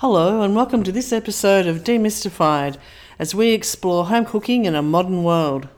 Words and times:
Hello, 0.00 0.40
and 0.40 0.56
welcome 0.56 0.82
to 0.84 0.92
this 0.92 1.12
episode 1.12 1.66
of 1.66 1.84
Demystified 1.84 2.78
as 3.18 3.34
we 3.34 3.50
explore 3.50 4.06
home 4.06 4.24
cooking 4.24 4.64
in 4.64 4.74
a 4.74 4.80
modern 4.80 5.24
world. 5.24 5.68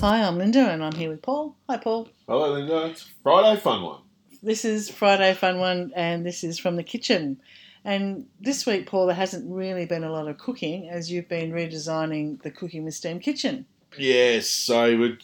Hi, 0.00 0.24
I'm 0.24 0.36
Linda, 0.36 0.68
and 0.68 0.82
I'm 0.82 0.90
here 0.90 1.10
with 1.10 1.22
Paul. 1.22 1.54
Hi, 1.68 1.76
Paul. 1.76 2.08
Hello, 2.26 2.54
Linda. 2.54 2.86
It's 2.86 3.08
Friday 3.22 3.60
Fun 3.60 3.82
One. 3.82 4.00
This 4.42 4.64
is 4.64 4.90
Friday 4.90 5.32
Fun 5.34 5.60
One, 5.60 5.92
and 5.94 6.26
this 6.26 6.42
is 6.42 6.58
from 6.58 6.74
the 6.74 6.82
kitchen. 6.82 7.40
And 7.84 8.26
this 8.40 8.66
week, 8.66 8.86
Paul, 8.86 9.06
there 9.06 9.14
hasn't 9.14 9.50
really 9.50 9.86
been 9.86 10.04
a 10.04 10.12
lot 10.12 10.28
of 10.28 10.38
cooking 10.38 10.88
as 10.90 11.10
you've 11.10 11.28
been 11.28 11.52
redesigning 11.52 12.42
the 12.42 12.50
Cooking 12.50 12.84
with 12.84 12.94
Steam 12.94 13.20
kitchen. 13.20 13.66
Yes, 13.96 14.48
so 14.48 14.96
we're 14.96 15.18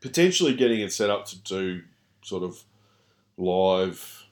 potentially 0.00 0.54
getting 0.54 0.80
it 0.80 0.92
set 0.92 1.10
up 1.10 1.24
to 1.26 1.38
do 1.40 1.82
sort 2.22 2.42
of 2.42 2.62
live 3.36 4.26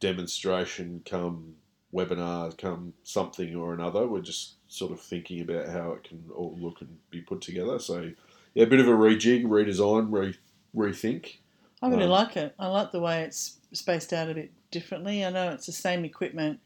demonstration, 0.00 1.02
come 1.04 1.54
webinar, 1.94 2.56
come 2.58 2.92
something 3.04 3.54
or 3.54 3.72
another. 3.72 4.06
We're 4.06 4.20
just 4.20 4.54
sort 4.68 4.92
of 4.92 5.00
thinking 5.00 5.40
about 5.40 5.68
how 5.68 5.92
it 5.92 6.04
can 6.04 6.24
all 6.34 6.56
look 6.60 6.80
and 6.80 6.98
be 7.10 7.20
put 7.20 7.40
together. 7.40 7.78
So, 7.78 8.10
yeah, 8.54 8.64
a 8.64 8.66
bit 8.66 8.80
of 8.80 8.88
a 8.88 8.92
rejig, 8.92 9.44
redesign, 9.44 10.08
re- 10.10 10.38
rethink. 10.76 11.36
I 11.82 11.88
really 11.88 12.04
Um, 12.04 12.10
like 12.10 12.36
it. 12.36 12.54
I 12.58 12.66
like 12.66 12.90
the 12.92 13.00
way 13.00 13.22
it's 13.22 13.58
spaced 13.72 14.12
out 14.12 14.30
a 14.30 14.34
bit 14.34 14.52
differently. 14.70 15.24
I 15.24 15.30
know 15.30 15.50
it's 15.50 15.66
the 15.66 15.72
same 15.72 16.04
equipment, 16.04 16.60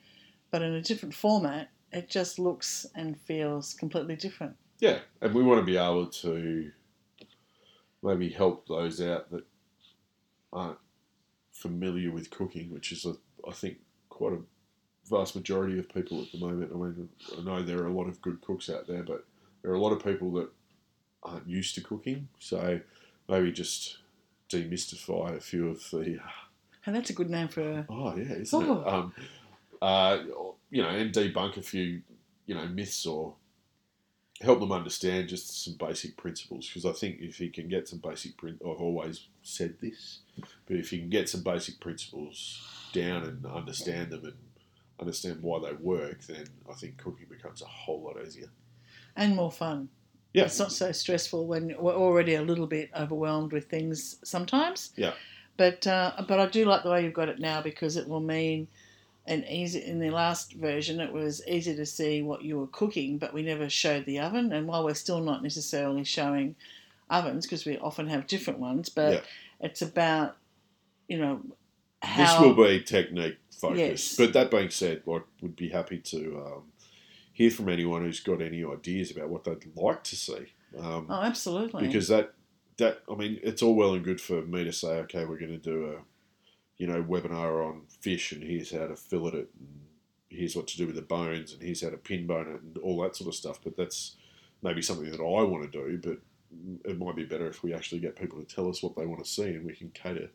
but 0.50 0.62
in 0.62 0.72
a 0.72 0.82
different 0.82 1.14
format. 1.14 1.68
It 1.92 2.08
just 2.08 2.38
looks 2.38 2.86
and 2.94 3.20
feels 3.20 3.74
completely 3.74 4.16
different. 4.16 4.56
Yeah, 4.78 5.00
and 5.20 5.34
we 5.34 5.42
want 5.42 5.60
to 5.60 5.66
be 5.66 5.76
able 5.76 6.06
to 6.06 6.72
maybe 8.02 8.30
help 8.30 8.66
those 8.66 9.00
out 9.00 9.30
that 9.30 9.44
aren't 10.52 10.78
familiar 11.52 12.10
with 12.10 12.30
cooking, 12.30 12.72
which 12.72 12.92
is, 12.92 13.04
a, 13.04 13.14
I 13.46 13.52
think, 13.52 13.78
quite 14.08 14.32
a 14.32 14.38
vast 15.10 15.36
majority 15.36 15.78
of 15.78 15.88
people 15.88 16.22
at 16.22 16.32
the 16.32 16.38
moment. 16.38 16.72
I 16.72 16.76
mean, 16.76 17.08
I 17.38 17.42
know 17.42 17.62
there 17.62 17.82
are 17.82 17.88
a 17.88 17.92
lot 17.92 18.08
of 18.08 18.22
good 18.22 18.40
cooks 18.40 18.70
out 18.70 18.86
there, 18.86 19.02
but 19.02 19.26
there 19.60 19.70
are 19.70 19.74
a 19.76 19.80
lot 19.80 19.92
of 19.92 20.02
people 20.02 20.32
that 20.32 20.48
aren't 21.22 21.46
used 21.46 21.74
to 21.74 21.82
cooking. 21.82 22.28
So 22.38 22.80
maybe 23.28 23.52
just 23.52 23.98
demystify 24.52 25.36
a 25.36 25.40
few 25.40 25.68
of 25.68 25.78
the 25.90 26.18
And 26.86 26.94
that's 26.96 27.10
a 27.10 27.14
good 27.14 27.30
name 27.30 27.48
for. 27.48 27.86
Oh 27.88 28.16
yeah, 28.16 28.34
isn't 28.34 28.62
Oh. 28.68 28.80
it? 28.80 28.86
Um, 28.86 29.14
uh, 29.80 30.18
you 30.70 30.82
know, 30.82 30.88
and 30.88 31.12
debunk 31.12 31.56
a 31.56 31.62
few, 31.62 32.02
you 32.46 32.54
know, 32.54 32.66
myths 32.66 33.04
or 33.06 33.34
help 34.40 34.60
them 34.60 34.72
understand 34.72 35.28
just 35.28 35.64
some 35.64 35.74
basic 35.74 36.16
principles. 36.16 36.66
Because 36.68 36.84
I 36.86 36.92
think 36.92 37.20
if 37.20 37.40
you 37.40 37.50
can 37.50 37.68
get 37.68 37.88
some 37.88 37.98
basic, 38.00 38.36
prin- 38.36 38.58
I've 38.64 38.80
always 38.80 39.28
said 39.42 39.76
this, 39.80 40.20
but 40.66 40.76
if 40.76 40.92
you 40.92 41.00
can 41.00 41.10
get 41.10 41.28
some 41.28 41.42
basic 41.42 41.78
principles 41.80 42.66
down 42.92 43.22
and 43.24 43.46
understand 43.46 44.10
them 44.10 44.24
and 44.24 44.34
understand 45.00 45.42
why 45.42 45.58
they 45.60 45.72
work, 45.74 46.22
then 46.24 46.46
I 46.70 46.74
think 46.74 46.96
cooking 46.96 47.26
becomes 47.28 47.62
a 47.62 47.66
whole 47.66 48.02
lot 48.02 48.16
easier. 48.24 48.50
And 49.16 49.36
more 49.36 49.52
fun. 49.52 49.88
Yeah. 50.32 50.44
It's 50.44 50.58
not 50.58 50.72
so 50.72 50.92
stressful 50.92 51.46
when 51.46 51.74
we're 51.78 51.94
already 51.94 52.34
a 52.34 52.42
little 52.42 52.66
bit 52.66 52.90
overwhelmed 52.98 53.52
with 53.52 53.68
things 53.68 54.16
sometimes. 54.24 54.92
Yeah. 54.96 55.12
But 55.58 55.86
uh, 55.86 56.24
but 56.26 56.40
I 56.40 56.46
do 56.46 56.64
like 56.64 56.82
the 56.82 56.90
way 56.90 57.04
you've 57.04 57.12
got 57.12 57.28
it 57.28 57.38
now 57.38 57.60
because 57.60 57.96
it 57.96 58.08
will 58.08 58.20
mean 58.20 58.66
an 59.26 59.44
easy. 59.44 59.84
In 59.84 60.00
the 60.00 60.10
last 60.10 60.54
version, 60.54 61.00
it 61.00 61.12
was 61.12 61.42
easy 61.46 61.76
to 61.76 61.84
see 61.84 62.22
what 62.22 62.42
you 62.42 62.58
were 62.58 62.66
cooking, 62.68 63.18
but 63.18 63.34
we 63.34 63.42
never 63.42 63.68
showed 63.68 64.06
the 64.06 64.20
oven. 64.20 64.52
And 64.52 64.66
while 64.66 64.84
we're 64.84 64.94
still 64.94 65.20
not 65.20 65.42
necessarily 65.42 66.04
showing 66.04 66.56
ovens 67.10 67.46
because 67.46 67.66
we 67.66 67.76
often 67.78 68.08
have 68.08 68.26
different 68.26 68.58
ones, 68.58 68.88
but 68.88 69.12
Yeah. 69.12 69.20
it's 69.60 69.82
about 69.82 70.36
you 71.08 71.18
know 71.18 71.42
how 72.00 72.22
This 72.22 72.40
will 72.40 72.66
be 72.66 72.80
technique 72.82 73.36
focused. 73.50 73.78
Yes. 73.78 74.16
But 74.16 74.32
that 74.32 74.50
being 74.50 74.70
said, 74.70 75.02
I 75.06 75.20
would 75.42 75.56
be 75.56 75.68
happy 75.68 75.98
to 75.98 76.42
um, 76.46 76.62
hear 77.32 77.50
from 77.50 77.68
anyone 77.68 78.02
who's 78.02 78.20
got 78.20 78.40
any 78.40 78.64
ideas 78.64 79.10
about 79.10 79.28
what 79.28 79.44
they'd 79.44 79.76
like 79.76 80.04
to 80.04 80.16
see. 80.16 80.52
Um, 80.78 81.06
oh 81.10 81.22
absolutely 81.22 81.86
because 81.86 82.08
that 82.08 82.32
that 82.78 83.02
I 83.10 83.14
mean, 83.14 83.38
it's 83.42 83.62
all 83.62 83.74
well 83.74 83.94
and 83.94 84.04
good 84.04 84.20
for 84.20 84.42
me 84.42 84.64
to 84.64 84.72
say, 84.72 84.88
okay, 85.00 85.24
we're 85.24 85.38
going 85.38 85.52
to 85.52 85.58
do 85.58 85.92
a 85.92 86.02
you 86.76 86.86
know 86.86 87.02
webinar 87.02 87.66
on 87.66 87.82
fish, 88.00 88.32
and 88.32 88.42
here's 88.42 88.72
how 88.72 88.86
to 88.86 88.96
fillet 88.96 89.32
it, 89.32 89.50
and 89.58 89.80
here's 90.28 90.56
what 90.56 90.66
to 90.68 90.76
do 90.76 90.86
with 90.86 90.96
the 90.96 91.02
bones, 91.02 91.52
and 91.52 91.62
here's 91.62 91.82
how 91.82 91.90
to 91.90 91.96
pin 91.96 92.26
bone 92.26 92.48
it, 92.48 92.62
and 92.62 92.78
all 92.78 93.00
that 93.02 93.16
sort 93.16 93.28
of 93.28 93.34
stuff. 93.34 93.60
But 93.62 93.76
that's 93.76 94.16
maybe 94.62 94.82
something 94.82 95.10
that 95.10 95.20
I 95.20 95.42
want 95.42 95.70
to 95.70 95.78
do, 95.86 95.98
but 95.98 96.18
it 96.88 96.98
might 96.98 97.16
be 97.16 97.24
better 97.24 97.48
if 97.48 97.62
we 97.62 97.74
actually 97.74 98.00
get 98.00 98.16
people 98.16 98.38
to 98.38 98.54
tell 98.54 98.68
us 98.68 98.82
what 98.82 98.96
they 98.96 99.06
want 99.06 99.24
to 99.24 99.30
see, 99.30 99.48
and 99.54 99.64
we 99.64 99.74
can 99.74 99.90
cater 99.90 100.30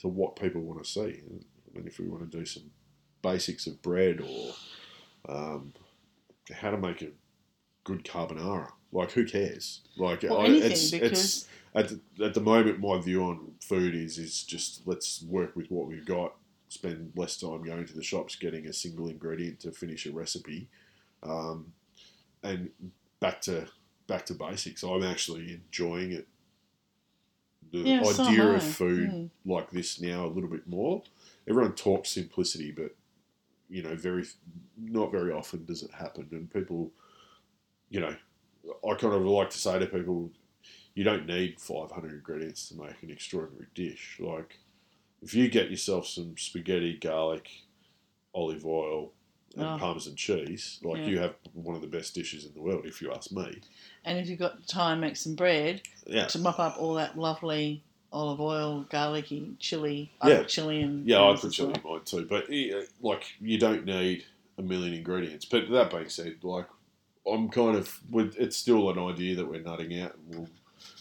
to 0.00 0.08
what 0.08 0.36
people 0.36 0.60
want 0.60 0.82
to 0.82 0.88
see. 0.88 1.22
I 1.22 1.76
mean, 1.76 1.86
if 1.86 1.98
we 1.98 2.08
want 2.08 2.30
to 2.30 2.38
do 2.38 2.44
some 2.44 2.70
basics 3.22 3.66
of 3.66 3.82
bread 3.82 4.20
or 4.20 4.54
um, 5.28 5.72
how 6.52 6.70
to 6.70 6.78
make 6.78 7.02
a 7.02 7.08
good 7.84 8.04
carbonara, 8.04 8.72
like 8.92 9.12
who 9.12 9.24
cares? 9.24 9.80
Like 9.96 10.22
well, 10.22 10.40
I- 10.42 10.46
anything 10.46 10.72
it's, 10.72 10.90
because 10.90 11.12
it's 11.12 11.48
at 11.74 11.88
the, 12.16 12.24
at 12.24 12.34
the 12.34 12.40
moment, 12.40 12.80
my 12.80 13.00
view 13.00 13.22
on 13.24 13.52
food 13.62 13.94
is 13.94 14.18
is 14.18 14.42
just 14.42 14.86
let's 14.86 15.22
work 15.22 15.56
with 15.56 15.70
what 15.70 15.86
we've 15.86 16.06
got. 16.06 16.34
Spend 16.68 17.12
less 17.16 17.36
time 17.36 17.62
going 17.64 17.86
to 17.86 17.94
the 17.94 18.02
shops 18.02 18.36
getting 18.36 18.66
a 18.66 18.72
single 18.72 19.08
ingredient 19.08 19.60
to 19.60 19.72
finish 19.72 20.06
a 20.06 20.12
recipe, 20.12 20.68
um, 21.22 21.72
and 22.42 22.70
back 23.20 23.40
to 23.42 23.66
back 24.06 24.26
to 24.26 24.34
basics. 24.34 24.82
I'm 24.82 25.02
actually 25.02 25.52
enjoying 25.54 26.12
it. 26.12 26.28
The 27.72 27.78
Yeah, 27.78 28.00
idea 28.04 28.42
am 28.50 28.56
of 28.56 28.62
food 28.64 29.08
Mm. 29.10 29.30
like 29.44 29.70
this 29.70 30.00
now 30.00 30.26
a 30.26 30.28
little 30.28 30.50
bit 30.50 30.66
more. 30.66 31.02
Everyone 31.48 31.74
talks 31.74 32.10
simplicity, 32.10 32.70
but 32.72 32.94
you 33.70 33.82
know, 33.82 33.94
very 33.94 34.24
not 34.76 35.12
very 35.12 35.32
often 35.32 35.64
does 35.64 35.82
it 35.82 35.90
happen, 35.92 36.28
and 36.32 36.52
people, 36.52 36.90
you 37.88 38.00
know, 38.00 38.14
I 38.88 38.94
kind 38.94 39.14
of 39.14 39.22
like 39.22 39.50
to 39.50 39.58
say 39.58 39.78
to 39.78 39.86
people, 39.86 40.30
you 40.94 41.04
don't 41.04 41.26
need 41.26 41.60
500 41.60 42.12
ingredients 42.12 42.68
to 42.68 42.74
make 42.80 43.02
an 43.02 43.10
extraordinary 43.10 43.68
dish. 43.74 44.18
Like, 44.20 44.58
if 45.22 45.34
you 45.34 45.48
get 45.48 45.70
yourself 45.70 46.06
some 46.06 46.36
spaghetti, 46.36 46.98
garlic, 46.98 47.48
olive 48.34 48.66
oil, 48.66 49.12
and 49.56 49.64
Oh. 49.64 49.78
parmesan 49.78 50.16
cheese, 50.16 50.78
like 50.82 50.98
Yeah. 50.98 51.06
you 51.08 51.18
have 51.18 51.34
one 51.54 51.74
of 51.74 51.80
the 51.80 51.88
best 51.88 52.14
dishes 52.14 52.44
in 52.44 52.52
the 52.54 52.60
world, 52.62 52.86
if 52.86 53.00
you 53.02 53.12
ask 53.12 53.32
me. 53.32 53.60
and 54.04 54.18
if 54.18 54.28
you've 54.28 54.38
got 54.38 54.66
time, 54.66 55.00
make 55.00 55.16
some 55.16 55.34
bread. 55.34 55.82
Yeah, 56.06 56.26
to 56.26 56.38
mop 56.38 56.58
up 56.58 56.76
all 56.78 56.94
that 56.94 57.18
lovely 57.18 57.84
olive 58.12 58.40
oil, 58.40 58.86
garlicky, 58.90 59.54
chili, 59.58 60.10
I 60.20 60.30
Yeah. 60.30 60.38
put 60.38 60.48
chili 60.48 60.82
and 60.82 61.06
yeah, 61.06 61.22
I 61.22 61.36
put 61.36 61.52
chili 61.52 61.74
well. 61.84 61.94
in 61.94 61.98
mine 61.98 62.04
too. 62.04 62.26
But 62.26 62.50
yeah, 62.52 62.80
like, 63.00 63.24
you 63.40 63.58
don't 63.58 63.84
need 63.84 64.24
a 64.58 64.62
million 64.62 64.94
ingredients. 64.94 65.44
But 65.44 65.70
that 65.70 65.90
being 65.90 66.08
said, 66.08 66.38
like, 66.42 66.66
I'm 67.30 67.48
kind 67.50 67.76
of, 67.76 68.00
with- 68.10 68.36
it's 68.38 68.56
still 68.56 68.90
an 68.90 68.98
idea 68.98 69.36
that 69.36 69.46
we're 69.48 69.60
nutting 69.62 70.00
out. 70.00 70.16
And 70.16 70.34
we'll, 70.38 70.48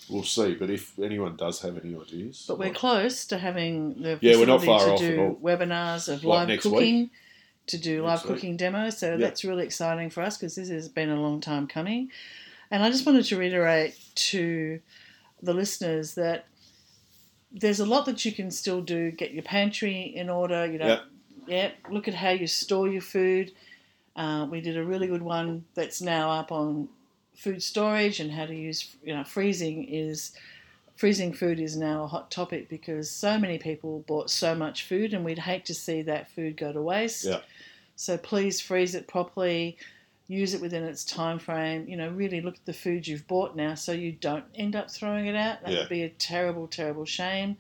we'll 0.09 0.24
see. 0.24 0.53
But 0.53 0.70
if 0.70 1.00
anyone 1.00 1.36
does 1.36 1.62
have 1.62 1.78
any 1.84 1.96
ideas, 1.96 2.46
But 2.47 2.59
we're 2.59 2.66
like- 2.66 2.75
close 2.75 3.26
to 3.28 3.38
having 3.40 4.02
the 4.02 4.20
Yeah, 4.22 4.36
we're 4.38 4.46
not 4.46 4.64
far 4.64 4.86
to 4.86 4.91
off 4.94 5.00
do 5.00 5.14
at 5.14 5.20
all. 5.20 5.36
webinars 5.41 6.14
of 6.14 6.24
Like 6.24 6.47
live 6.50 6.62
cooking, 6.62 7.09
to 7.68 7.78
do 7.78 8.03
live 8.03 8.24
week. 8.24 8.34
cooking 8.36 8.58
demos. 8.58 8.97
So 9.00 9.12
Yeah. 9.12 9.18
that's 9.18 9.44
really 9.44 9.64
exciting 9.66 10.09
for 10.12 10.22
us 10.22 10.38
because 10.38 10.56
this 10.56 10.70
has 10.70 10.88
been 10.90 11.09
a 11.09 11.20
long 11.20 11.41
time 11.41 11.66
coming. 11.68 12.12
And 12.70 12.84
I 12.84 12.91
just 12.91 13.06
wanted 13.06 13.26
to 13.26 13.38
reiterate 13.38 13.96
to 14.16 14.80
the 15.41 15.53
listeners 15.53 16.14
that 16.16 16.46
there's 17.52 17.80
a 17.80 17.86
lot 17.86 18.06
that 18.06 18.24
you 18.26 18.32
can 18.32 18.52
still 18.52 18.82
do. 18.82 19.12
Get 19.12 19.32
your 19.34 19.44
pantry 19.44 20.02
in 20.16 20.30
order. 20.30 20.66
You 20.66 20.78
know, 20.80 20.88
Yeah. 20.88 21.00
yeah. 21.48 21.72
Look 21.90 22.08
at 22.08 22.14
how 22.14 22.30
you 22.32 22.48
store 22.48 22.88
your 22.88 23.02
food. 23.02 23.52
Uh, 24.16 24.48
we 24.50 24.62
did 24.62 24.78
a 24.78 24.84
really 24.84 25.08
good 25.08 25.22
one 25.22 25.66
that's 25.76 26.02
now 26.02 26.30
up 26.32 26.52
on 26.52 26.90
food 27.35 27.64
storage 27.64 28.20
and 28.20 28.32
how 28.32 28.46
to 28.46 28.56
use. 28.56 28.96
You 29.03 29.16
know, 29.16 29.23
freezing 29.23 29.85
is 29.85 30.34
freezing 30.96 31.32
food 31.32 31.62
is 31.62 31.78
now 31.78 32.03
a 32.03 32.08
hot 32.08 32.29
topic 32.29 32.68
because 32.68 33.09
so 33.09 33.40
many 33.40 33.58
people 33.58 34.03
bought 34.06 34.29
so 34.29 34.53
much 34.53 34.84
food, 34.84 35.14
and 35.14 35.23
we'd 35.23 35.40
hate 35.40 35.66
to 35.66 35.73
see 35.73 36.02
that 36.02 36.29
food 36.32 36.58
go 36.58 36.73
to 36.73 36.82
waste. 36.82 37.23
Yeah. 37.23 37.40
So 37.96 38.18
please 38.18 38.59
freeze 38.62 38.96
it 38.96 39.08
properly. 39.08 39.78
Use 40.29 40.53
it 40.55 40.61
within 40.61 40.85
its 40.85 41.03
time 41.05 41.40
frame. 41.40 41.90
You 41.90 41.97
know, 41.97 42.09
really 42.09 42.41
look 42.41 42.55
at 42.58 42.66
the 42.66 42.73
food 42.73 43.08
you've 43.08 43.28
bought 43.28 43.58
now, 43.58 43.76
so 43.76 43.91
you 43.91 44.14
don't 44.14 44.46
end 44.55 44.78
up 44.78 44.91
throwing 44.91 45.28
it 45.28 45.35
out. 45.35 45.61
That 45.64 45.73
Yeah. 45.73 45.78
would 45.78 45.90
be 45.90 46.03
a 46.03 46.09
terrible, 46.09 46.70
terrible 46.70 47.05
shame. 47.05 47.58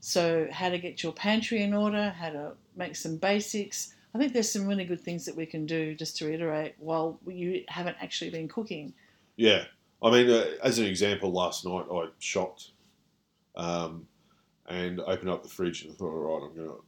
So, 0.00 0.48
how 0.52 0.70
to 0.70 0.78
get 0.78 1.02
your 1.02 1.12
pantry 1.12 1.62
in 1.62 1.74
order, 1.74 2.10
how 2.10 2.30
to 2.30 2.56
make 2.74 2.96
some 2.96 3.18
basics. 3.18 3.94
I 4.14 4.18
think 4.18 4.32
there's 4.32 4.52
some 4.52 4.66
really 4.66 4.84
good 4.86 5.00
things 5.02 5.26
that 5.26 5.36
we 5.36 5.46
can 5.46 5.66
do 5.66 5.94
just 5.94 6.16
to 6.18 6.26
reiterate 6.26 6.76
while 6.78 7.20
you 7.26 7.64
haven't 7.68 7.98
actually 8.00 8.30
been 8.30 8.48
cooking. 8.48 8.94
Yeah, 9.36 9.66
I 10.02 10.10
mean, 10.10 10.30
uh, 10.30 10.56
as 10.62 10.78
an 10.78 10.86
example, 10.86 11.30
last 11.32 11.64
night 11.64 11.86
I 11.90 12.08
shopped 12.18 12.72
um, 13.56 14.08
and 14.66 15.00
opened 15.00 15.30
up 15.30 15.44
the 15.44 15.50
fridge 15.50 15.84
and 15.84 15.96
thought, 15.96 16.12
all 16.12 16.40
right, 16.40 16.48
I'm 16.48 16.56
going 16.56 16.68
to, 16.68 16.84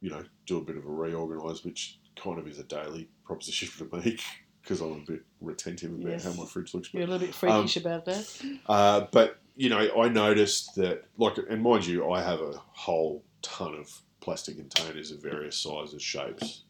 you 0.00 0.10
know, 0.10 0.26
do 0.46 0.58
a 0.58 0.64
bit 0.64 0.78
of 0.78 0.86
a 0.86 0.90
reorganise, 0.90 1.64
which 1.64 2.00
kind 2.16 2.38
of 2.38 2.46
is 2.48 2.58
a 2.58 2.64
daily 2.64 3.08
proposition 3.24 3.68
for 3.68 3.96
me. 3.96 4.18
because 4.62 4.80
I'm 4.80 4.92
a 4.92 5.04
bit 5.04 5.22
retentive 5.40 5.92
about 5.92 6.08
Yes. 6.12 6.24
how 6.24 6.32
my 6.34 6.46
fridge 6.46 6.72
looks. 6.72 6.94
You're 6.94 7.02
a 7.02 7.06
little 7.06 7.26
bit 7.26 7.34
freakish 7.34 7.76
about 7.76 8.04
that. 8.04 8.42
uh, 8.66 9.06
but 9.10 9.38
you 9.56 9.68
know, 9.68 9.90
I 10.00 10.08
noticed 10.08 10.76
that, 10.76 11.04
like, 11.18 11.36
and 11.50 11.62
mind 11.62 11.84
you, 11.84 12.08
I 12.10 12.22
have 12.22 12.40
a 12.40 12.62
whole 12.68 13.22
ton 13.42 13.74
of 13.74 13.90
plastic 14.20 14.56
containers 14.56 15.10
of 15.10 15.20
various 15.20 15.56
sizes, 15.56 16.00
shapes. 16.00 16.62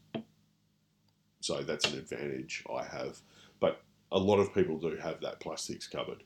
So 1.40 1.62
that's 1.62 1.84
an 1.92 1.98
advantage 1.98 2.64
I 2.74 2.82
have. 2.84 3.20
But 3.60 3.82
a 4.10 4.18
lot 4.18 4.38
of 4.38 4.54
people 4.54 4.78
do 4.78 4.96
have 4.96 5.20
that 5.20 5.38
plastics 5.40 5.86
cupboard. 5.86 6.22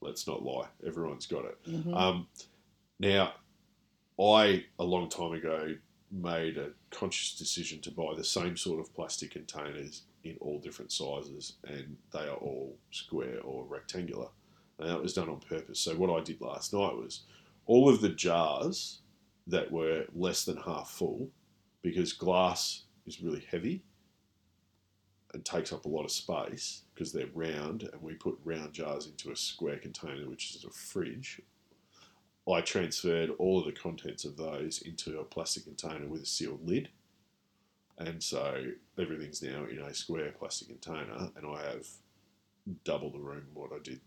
Let's 0.00 0.26
not 0.26 0.42
lie. 0.42 0.66
Everyone's 0.86 1.26
got 1.26 1.44
it. 1.44 1.58
Mhm. 1.66 1.94
Um, 1.96 2.26
now, 2.98 3.34
I 4.20 4.64
a 4.78 4.84
long 4.84 5.08
time 5.08 5.32
ago 5.32 5.74
made 6.12 6.58
a 6.58 6.70
conscious 6.90 7.34
decision 7.36 7.80
to 7.80 7.90
buy 7.90 8.14
the 8.14 8.24
same 8.24 8.56
sort 8.56 8.80
of 8.80 8.94
plastic 8.94 9.30
containers 9.30 10.02
in 10.24 10.36
all 10.40 10.60
different 10.60 10.92
sizes, 10.92 11.54
and 11.66 11.96
they 12.12 12.28
are 12.28 12.36
all 12.36 12.76
square 12.90 13.40
or 13.42 13.64
rectangular. 13.64 14.28
And 14.78 14.88
that 14.90 15.02
was 15.02 15.14
done 15.14 15.28
on 15.28 15.40
purpose. 15.40 15.80
So 15.80 15.94
what 15.94 16.10
I 16.10 16.22
did 16.22 16.40
last 16.40 16.72
night 16.72 16.94
was 16.94 17.22
all 17.66 17.88
of 17.88 18.00
the 18.00 18.08
jars 18.08 19.00
that 19.46 19.72
were 19.72 20.04
less 20.14 20.44
than 20.44 20.56
half 20.58 20.90
full, 20.90 21.28
because 21.82 22.12
glass 22.12 22.84
is 23.06 23.20
really 23.20 23.44
heavy 23.50 23.82
and 25.34 25.44
takes 25.44 25.72
up 25.72 25.86
a 25.86 25.88
lot 25.88 26.04
of 26.04 26.10
space 26.10 26.82
because 26.94 27.12
they're 27.12 27.26
round, 27.34 27.88
and 27.92 28.02
we 28.02 28.14
put 28.14 28.38
round 28.44 28.72
jars 28.72 29.06
into 29.06 29.32
a 29.32 29.36
square 29.36 29.78
container, 29.78 30.28
which 30.28 30.54
is 30.54 30.64
a 30.64 30.70
fridge. 30.70 31.40
I 32.50 32.60
transferred 32.60 33.30
all 33.38 33.60
of 33.60 33.66
the 33.66 33.72
contents 33.72 34.24
of 34.24 34.36
those 34.36 34.82
into 34.82 35.20
a 35.20 35.24
plastic 35.24 35.64
container 35.64 36.06
with 36.06 36.22
a 36.22 36.26
sealed 36.26 36.66
lid. 36.66 36.88
And 37.98 38.22
so 38.22 38.64
everything's 38.98 39.42
now 39.42 39.64
in 39.64 39.78
a 39.78 39.94
square 39.94 40.32
plastic 40.32 40.68
container, 40.68 41.30
and 41.36 41.46
I 41.46 41.62
have 41.62 41.86
double 42.84 43.10
the 43.10 43.18
room 43.18 43.46
what 43.54 43.70
I 43.72 43.78
did 43.82 44.00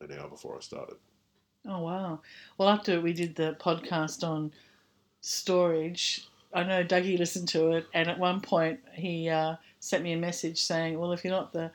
an 0.00 0.18
hour 0.18 0.28
before 0.28 0.56
I 0.56 0.60
started. 0.60 0.96
Oh 1.66 1.80
wow! 1.80 2.20
Well, 2.56 2.68
after 2.68 3.00
we 3.00 3.12
did 3.12 3.36
the 3.36 3.56
podcast 3.60 4.26
on 4.26 4.52
storage, 5.20 6.26
I 6.54 6.62
know 6.62 6.82
Dougie 6.82 7.18
listened 7.18 7.48
to 7.48 7.72
it, 7.72 7.86
and 7.92 8.08
at 8.08 8.18
one 8.18 8.40
point 8.40 8.80
he 8.94 9.28
uh, 9.28 9.56
sent 9.80 10.02
me 10.02 10.12
a 10.12 10.16
message 10.16 10.62
saying, 10.62 10.98
"Well, 10.98 11.12
if 11.12 11.22
you're 11.22 11.34
not 11.34 11.52
the 11.52 11.70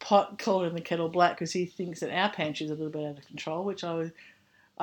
pot 0.00 0.38
calling 0.38 0.74
the 0.74 0.82
kettle 0.82 1.08
black," 1.08 1.36
because 1.36 1.52
he 1.52 1.64
thinks 1.64 2.00
that 2.00 2.14
our 2.14 2.30
pantry 2.30 2.66
is 2.66 2.70
a 2.70 2.74
little 2.74 2.90
bit 2.90 3.06
out 3.06 3.18
of 3.18 3.26
control, 3.26 3.64
which 3.64 3.84
I 3.84 3.94
was. 3.94 4.10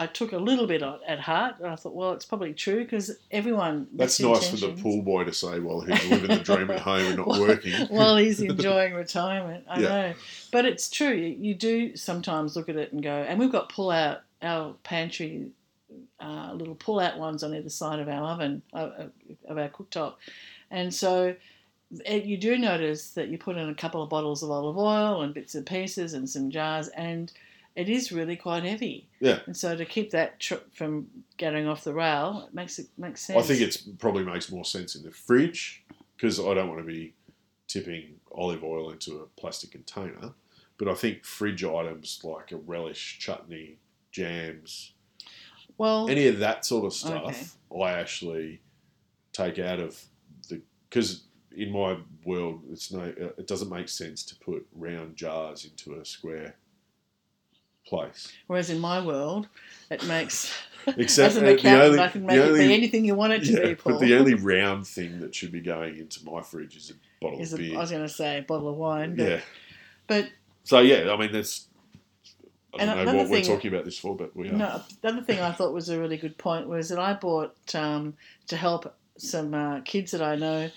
I 0.01 0.07
took 0.07 0.31
a 0.31 0.37
little 0.37 0.65
bit 0.65 0.81
at 0.81 1.19
heart, 1.19 1.55
and 1.59 1.67
I 1.67 1.75
thought, 1.75 1.93
well, 1.93 2.13
it's 2.13 2.23
probably 2.25 2.53
true 2.53 2.83
because 2.85 3.17
everyone. 3.31 3.87
That's 3.93 4.17
nice 4.19 4.49
for 4.49 4.55
the 4.55 4.69
pool 4.81 5.01
boy 5.01 5.25
to 5.25 5.33
say 5.33 5.59
while 5.59 5.81
he's 5.81 6.09
living 6.09 6.29
the 6.37 6.43
dream 6.43 6.71
at 6.71 6.79
home 6.79 7.05
and 7.05 7.17
not 7.17 7.27
While- 7.31 7.41
working. 7.41 7.73
while 7.89 8.15
he's 8.15 8.39
enjoying 8.53 8.93
retirement. 8.93 9.65
I 9.69 9.79
Yeah. 9.81 9.87
know, 9.89 10.13
but 10.53 10.63
it's 10.65 10.89
true. 10.89 11.13
You, 11.13 11.53
do 11.53 11.95
sometimes 11.97 12.55
look 12.55 12.69
at 12.69 12.77
it 12.77 12.93
and 12.93 13.03
go, 13.03 13.11
and 13.11 13.37
we've 13.39 13.51
got 13.51 13.67
pull 13.67 13.91
out 13.91 14.21
our 14.41 14.73
pantry, 14.83 15.51
uh, 16.21 16.53
little 16.53 16.75
pull 16.75 16.99
out 17.01 17.17
ones 17.19 17.43
on 17.43 17.53
either 17.53 17.69
side 17.69 17.99
of 17.99 18.07
our 18.07 18.23
oven 18.23 18.61
uh, 18.73 18.77
uh, 18.77 19.07
of 19.49 19.57
our 19.57 19.69
cooktop, 19.69 20.13
and 20.71 20.93
so. 20.93 21.35
It, 22.05 22.25
you 22.25 22.37
do 22.37 22.55
notice 22.55 23.09
that 23.13 23.29
you 23.29 23.39
put 23.39 23.57
in 23.57 23.67
a 23.67 23.73
couple 23.73 24.03
of 24.03 24.09
bottles 24.11 24.43
of 24.43 24.51
olive 24.51 24.77
oil 24.77 25.23
and 25.23 25.33
bits 25.33 25.55
and 25.55 25.65
pieces 25.65 26.13
and 26.13 26.29
some 26.29 26.51
jars, 26.51 26.87
and 26.89 27.31
it 27.79 27.87
is 27.87 28.11
really 28.11 28.35
quite 28.35 28.63
heavy. 28.63 29.07
Yeah. 29.21 29.39
And 29.45 29.55
so 29.55 29.73
to 29.77 29.85
keep 29.85 30.11
that 30.11 30.37
tr- 30.37 30.65
from 30.73 31.07
getting 31.37 31.65
off 31.65 31.85
the 31.85 31.93
rail, 31.93 32.45
it 32.49 32.53
makes 32.53 32.77
it 32.77 32.87
makes 32.97 33.21
sense. 33.21 33.39
I 33.39 33.47
think 33.47 33.61
it 33.61 33.81
probably 33.99 34.25
makes 34.25 34.51
more 34.51 34.65
sense 34.65 34.95
in 34.95 35.03
the 35.03 35.11
fridge 35.11 35.85
because 36.17 36.41
I 36.41 36.53
don't 36.53 36.67
want 36.67 36.81
to 36.81 36.85
be 36.85 37.13
tipping 37.69 38.19
olive 38.35 38.65
oil 38.65 38.91
into 38.91 39.19
a 39.19 39.39
plastic 39.39 39.71
container. 39.71 40.33
But 40.77 40.89
I 40.89 40.93
think 40.93 41.23
fridge 41.23 41.63
items 41.63 42.19
like 42.21 42.51
a 42.51 42.57
relish, 42.57 43.17
chutney, 43.17 43.77
jams, 44.11 44.91
well. 45.77 46.09
any 46.09 46.27
of 46.27 46.39
that 46.39 46.65
sort 46.65 46.83
of 46.83 46.93
stuff, 46.93 47.55
I 47.73 47.91
actually 47.91 48.59
take 49.31 49.57
out 49.57 49.79
of 49.79 50.03
the 50.49 50.61
because 50.89 51.23
in 51.55 51.71
my 51.71 51.97
world, 52.25 52.61
it's 52.71 52.91
no, 52.91 53.03
it 53.03 53.47
doesn't 53.47 53.69
make 53.69 53.87
sense 53.87 54.23
to 54.23 54.35
put 54.35 54.67
round 54.75 55.15
jars 55.15 55.63
into 55.63 55.97
a 55.97 56.03
square 56.03 56.55
place. 57.89 58.31
Whereas 58.47 58.69
in 58.69 58.79
my 58.79 59.03
world, 59.03 59.47
it 59.89 60.05
makes 60.07 60.53
Except 60.87 61.31
as 61.31 61.37
an 61.37 61.45
uh, 61.45 61.49
accountant, 61.49 61.89
only- 61.91 61.99
I 61.99 62.07
can 62.07 62.25
make 62.25 62.37
it 62.37 62.53
be 62.53 62.73
anything 62.73 63.05
you 63.05 63.15
want 63.15 63.33
it 63.33 63.43
to 63.45 63.51
Yeah, 63.51 63.65
be, 63.67 63.75
Paul. 63.75 63.93
but 63.93 63.99
the 64.01 64.15
only 64.15 64.33
round 64.53 64.87
thing 64.87 65.19
that 65.19 65.35
should 65.35 65.51
be 65.51 65.59
going 65.59 65.97
into 65.97 66.23
my 66.25 66.41
fridge 66.41 66.77
is 66.77 66.91
a 66.91 66.93
bottle 67.21 67.39
is 67.39 67.53
of 67.53 67.59
a, 67.59 67.63
beer. 67.63 67.77
I 67.77 67.81
was 67.81 67.91
going 67.91 68.03
to 68.03 68.09
say 68.09 68.37
a 68.39 68.41
bottle 68.41 68.69
of 68.69 68.75
wine, 68.77 69.15
but, 69.15 69.29
yeah. 69.29 69.41
but 70.07 70.29
So 70.63 70.79
yeah, 70.79 71.11
I 71.11 71.17
mean 71.17 71.31
that's. 71.31 71.67
I 72.73 72.83
And 72.83 72.89
don't 72.91 73.05
know 73.07 73.23
what 73.23 73.29
we're 73.29 73.43
talking 73.43 73.73
about 73.73 73.83
this 73.85 73.97
for, 73.97 74.15
but 74.15 74.35
we 74.35 74.47
are. 74.49 74.53
no. 74.53 74.81
The 75.01 75.07
other 75.09 75.21
thing 75.23 75.39
I 75.39 75.51
thought 75.51 75.73
was 75.73 75.89
a 75.89 75.99
really 75.99 76.17
good 76.17 76.37
point 76.37 76.67
was 76.69 76.89
that 76.89 76.99
I 76.99 77.13
bought 77.13 77.55
um, 77.73 78.13
to 78.47 78.55
help 78.55 78.95
some 79.17 79.53
uh, 79.55 79.81
kids 79.81 80.11
that 80.11 80.21
I 80.21 80.35
know. 80.35 80.69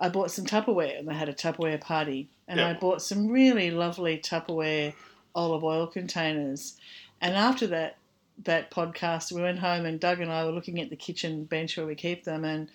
I 0.00 0.08
bought 0.08 0.32
some 0.32 0.44
Tupperware, 0.44 0.98
and 0.98 1.06
they 1.06 1.14
had 1.14 1.28
a 1.28 1.32
Tupperware 1.32 1.80
party, 1.80 2.28
and 2.48 2.60
I 2.60 2.74
bought 2.74 3.02
some 3.02 3.28
really 3.28 3.70
lovely 3.70 4.18
Tupperware 4.18 4.94
olive 5.34 5.64
oil 5.64 5.86
containers. 5.86 6.76
And 7.20 7.34
after 7.34 7.66
that 7.68 7.96
that 8.44 8.70
podcast, 8.70 9.30
we 9.30 9.42
went 9.42 9.58
home, 9.58 9.84
and 9.86 10.00
Doug 10.00 10.20
and 10.20 10.32
I 10.32 10.44
were 10.44 10.52
looking 10.52 10.80
at 10.80 10.90
the 10.90 10.96
kitchen 10.96 11.44
bench 11.44 11.76
where 11.76 11.86
we 11.86 11.94
keep 11.94 12.24
them, 12.24 12.44
and 12.44 12.68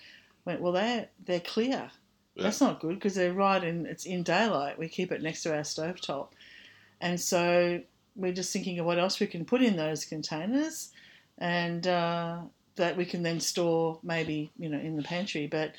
went, 0.45 0.62
"Well, 0.62 0.74
they're 0.74 1.07
they're 1.25 1.39
clear." 1.39 1.92
Yeah. 2.36 2.44
That's 2.44 2.62
not 2.62 2.80
good 2.80 2.95
because 2.95 3.15
they're 3.15 3.33
right 3.33 3.63
in 3.63 3.86
it's 3.86 4.06
in 4.06 4.24
daylight. 4.24 4.77
We 4.77 4.88
keep 4.88 5.12
it 5.12 5.21
next 5.24 5.44
to 5.44 5.54
our 5.56 5.62
stovetop, 5.63 6.30
and 7.01 7.19
so 7.19 7.81
we're 8.15 8.33
just 8.33 8.54
thinking 8.54 8.80
of 8.80 8.86
what 8.86 9.00
else 9.00 9.19
we 9.19 9.27
can 9.27 9.45
put 9.45 9.62
in 9.62 9.75
those 9.75 10.06
containers, 10.06 10.92
and 11.38 11.86
uh, 11.88 12.38
that 12.75 12.95
we 12.95 13.06
can 13.06 13.24
then 13.24 13.39
store 13.39 14.00
maybe 14.04 14.51
you 14.57 14.69
know 14.69 14.77
in 14.80 14.95
the 14.95 15.04
pantry. 15.04 15.48
But 15.48 15.74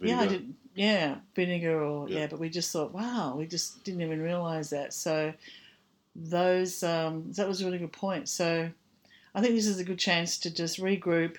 yeah, 0.00 0.20
I 0.20 0.26
Vinegar. 0.26 0.38
did. 0.38 0.54
Yeah, 0.74 1.16
vinegar 1.34 1.82
or 1.82 2.08
yeah. 2.08 2.20
Yeah. 2.20 2.26
but 2.28 2.38
we 2.38 2.48
just 2.48 2.70
thought, 2.72 2.92
wow, 2.94 3.34
we 3.36 3.46
just 3.46 3.82
didn't 3.84 4.00
even 4.00 4.22
realize 4.22 4.70
that. 4.70 4.94
So 4.94 5.34
those 6.18 6.82
um, 6.82 7.32
that 7.32 7.48
was 7.48 7.60
a 7.60 7.64
really 7.64 7.78
good 7.78 7.92
point. 7.92 8.28
So 8.28 8.70
I 9.34 9.40
think 9.40 9.54
this 9.54 9.66
is 9.66 9.78
a 9.78 9.84
good 9.84 9.98
chance 9.98 10.38
to 10.38 10.50
just 10.50 10.80
regroup, 10.80 11.36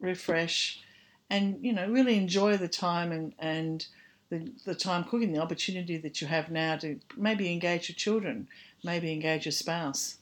refresh, 0.00 0.80
and 1.28 1.58
you 1.60 1.72
know 1.72 1.88
really 1.88 2.16
enjoy 2.16 2.56
the 2.56 2.68
time 2.68 3.12
and 3.12 3.34
and 3.38 3.86
the, 4.30 4.50
the 4.64 4.74
time 4.74 5.04
cooking, 5.04 5.32
the 5.32 5.42
opportunity 5.42 5.98
that 5.98 6.20
you 6.20 6.26
have 6.26 6.50
now 6.50 6.76
to 6.78 6.98
maybe 7.16 7.52
engage 7.52 7.88
your 7.88 7.94
children, 7.94 8.48
maybe 8.82 9.12
engage 9.12 9.44
your 9.44 9.52
spouse. 9.52 10.16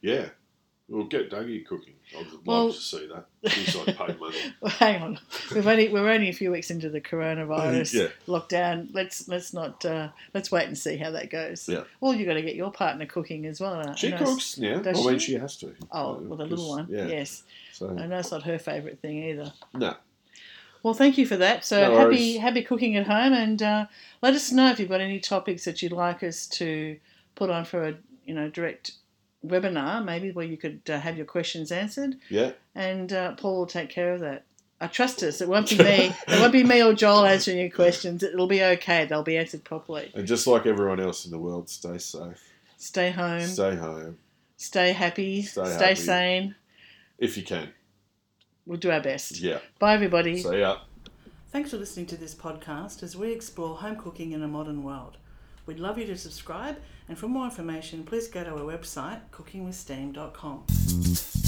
Yeah. 0.00 0.30
We'll 0.86 1.04
get 1.04 1.30
Dougie 1.30 1.64
cooking. 1.64 1.94
I'd 2.14 2.26
love 2.26 2.40
Well- 2.44 2.72
to 2.72 2.78
see 2.78 3.06
that. 3.08 3.24
Like 3.42 3.96
paid 3.96 4.20
money. 4.20 4.36
Well, 4.60 4.70
hang 4.72 5.02
on, 5.02 5.18
we've 5.54 5.66
only 5.66 5.88
we're 5.88 6.10
only 6.10 6.28
a 6.28 6.32
few 6.32 6.50
weeks 6.50 6.70
into 6.70 6.90
the 6.90 7.00
coronavirus 7.00 7.94
Yeah. 7.94 8.08
lockdown. 8.28 8.88
Let's 8.92 9.26
let's 9.26 9.54
not 9.54 9.82
uh, 9.84 10.08
let's 10.34 10.52
wait 10.52 10.66
and 10.66 10.76
see 10.76 10.96
how 10.98 11.10
that 11.12 11.30
goes. 11.30 11.66
Yeah. 11.68 11.84
Well, 12.00 12.12
you 12.12 12.20
have 12.20 12.28
got 12.28 12.34
to 12.34 12.42
get 12.42 12.54
your 12.54 12.70
partner 12.70 13.06
cooking 13.06 13.46
as 13.46 13.60
well. 13.60 13.94
She 13.96 14.12
cooks 14.12 14.58
Yeah. 14.58 14.80
Does 14.80 15.04
mean, 15.04 15.18
she? 15.18 15.32
she 15.32 15.38
has 15.38 15.56
to. 15.58 15.74
Oh, 15.90 16.16
Uh, 16.16 16.18
well, 16.20 16.36
the 16.36 16.44
little 16.46 16.68
one. 16.68 16.86
Yeah. 16.90 17.06
Yes, 17.06 17.44
So 17.72 17.88
I 17.98 18.06
know 18.06 18.18
it's 18.18 18.30
not 18.30 18.42
her 18.42 18.58
favourite 18.58 18.98
thing 19.00 19.22
either. 19.24 19.52
no. 19.72 19.94
Well, 20.82 20.92
thank 20.92 21.16
you 21.16 21.24
for 21.24 21.38
that. 21.38 21.64
So 21.64 21.80
No 21.80 21.96
happy 21.98 22.36
happy 22.36 22.62
cooking 22.62 22.96
at 22.96 23.06
home, 23.06 23.32
and 23.32 23.62
uh, 23.62 23.86
let 24.20 24.34
us 24.34 24.52
know 24.52 24.70
if 24.70 24.78
you've 24.78 24.90
got 24.90 25.00
any 25.00 25.18
topics 25.18 25.64
that 25.64 25.80
you'd 25.80 25.92
like 25.92 26.22
us 26.22 26.46
to 26.48 26.98
put 27.36 27.48
on 27.48 27.64
for 27.64 27.88
a 27.88 27.94
you 28.26 28.34
know 28.34 28.50
direct 28.50 28.92
webinar, 29.46 30.04
maybe 30.04 30.30
where 30.32 30.46
you 30.46 30.56
could 30.56 30.80
uh, 30.88 30.98
have 30.98 31.16
your 31.16 31.26
questions 31.26 31.70
answered, 31.72 32.16
Yeah. 32.30 32.52
and 32.74 33.12
uh, 33.12 33.32
Paul 33.34 33.58
will 33.58 33.66
take 33.66 33.90
care 33.90 34.12
of 34.12 34.20
that. 34.20 34.44
I 34.80 34.86
trust 34.88 35.22
us. 35.22 35.40
It 35.40 35.48
won't 35.48 35.70
be 35.70 35.78
me. 35.78 36.12
it 36.28 36.40
won't 36.40 36.52
be 36.52 36.64
me 36.64 36.82
or 36.82 36.92
Joel 36.94 37.24
answering 37.24 37.58
your 37.58 37.70
questions. 37.70 38.22
It'll 38.22 38.46
be 38.48 38.62
okay. 38.62 39.04
They'll 39.06 39.22
be 39.22 39.36
answered 39.36 39.64
properly. 39.64 40.10
And 40.14 40.26
just 40.26 40.46
like 40.46 40.66
everyone 40.66 41.00
else 41.00 41.24
in 41.24 41.30
the 41.30 41.38
world, 41.38 41.68
stay 41.70 41.96
safe. 41.98 42.42
Stay 42.76 43.10
home. 43.10 43.40
Stay 43.46 43.76
home 43.76 44.18
Stay 44.56 44.92
happy. 44.92 45.42
Stay 45.42 45.64
Stay, 45.64 45.84
happy. 45.88 45.94
sane. 45.94 46.54
if 47.18 47.36
you 47.36 47.42
can. 47.42 47.68
We'll 48.66 48.78
do 48.78 48.90
our 48.90 49.00
best. 49.00 49.40
Yeah. 49.40 49.58
Bye, 49.78 49.94
everybody. 49.94 50.38
See 50.42 50.58
ya. 50.60 50.78
Thanks 51.50 51.70
for 51.70 51.76
listening 51.76 52.06
to 52.06 52.16
this 52.16 52.34
podcast 52.34 53.02
as 53.02 53.16
we 53.16 53.30
explore 53.32 53.76
home 53.76 53.96
cooking 53.96 54.32
in 54.32 54.42
a 54.42 54.48
modern 54.48 54.82
world. 54.82 55.16
We'd 55.66 55.78
love 55.78 55.98
you 55.98 56.06
to 56.06 56.16
subscribe, 56.16 56.76
and 57.08 57.16
for 57.16 57.28
more 57.28 57.44
information, 57.44 58.04
please 58.04 58.28
go 58.28 58.44
to 58.44 58.50
our 58.50 58.60
website, 58.60 59.20
cookingwithsteam.com. 59.32 61.43